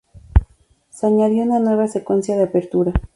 [0.89, 2.91] Se añadió una nueva secuencia de apertura.